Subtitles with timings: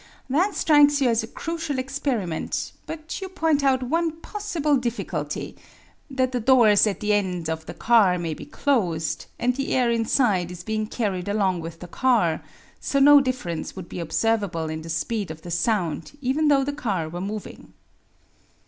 [0.31, 5.55] That strikes you as a crucial experi ment, but you point out one possible difficulty,
[6.09, 9.91] that the doors at the ends of the car may be closed and the air
[9.91, 12.41] inside is being carried along with the car,
[12.79, 16.73] so no difference would be observable in the speed of the sound even though the
[16.73, 17.73] car were moving.